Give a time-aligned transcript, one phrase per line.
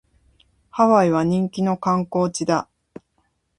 [0.71, 2.67] ハワイは人気の観光地だ